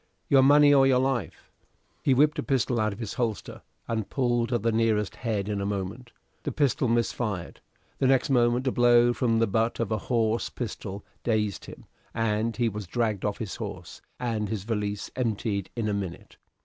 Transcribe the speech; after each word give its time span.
"Your 0.29 0.41
money 0.41 0.73
or 0.73 0.87
your 0.87 0.97
life!" 0.97 1.51
He 2.01 2.15
whipped 2.15 2.39
a 2.39 2.41
pistol 2.41 2.79
out 2.79 2.91
of 2.91 2.97
his 2.97 3.13
holster, 3.13 3.61
and 3.87 4.09
pulled 4.09 4.51
at 4.51 4.63
the 4.63 4.71
nearest 4.71 5.17
head 5.17 5.47
in 5.47 5.61
a 5.61 5.65
moment. 5.67 6.11
The 6.41 6.51
pistol 6.51 6.87
missed 6.87 7.13
fire. 7.13 7.53
The 7.99 8.07
next 8.07 8.31
moment 8.31 8.65
a 8.65 8.71
blow 8.71 9.13
from 9.13 9.37
the 9.37 9.45
butt 9.45 9.79
end 9.79 9.85
of 9.85 9.91
a 9.91 9.99
horse 10.07 10.49
pistol 10.49 11.05
dazed 11.23 11.65
him, 11.65 11.85
and 12.15 12.57
he 12.57 12.67
was 12.67 12.87
dragged 12.87 13.23
off 13.23 13.37
his 13.37 13.57
horse, 13.57 14.01
and 14.19 14.49
his 14.49 14.63
valise 14.63 15.11
emptied 15.15 15.69
in 15.75 15.87
a 15.87 15.93
minute. 15.93 16.37